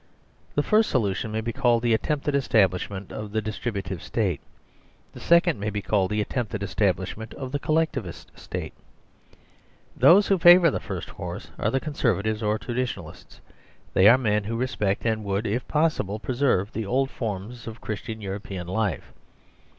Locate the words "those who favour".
9.95-10.71